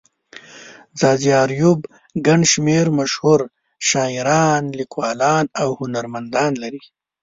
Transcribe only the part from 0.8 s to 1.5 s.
ځاځي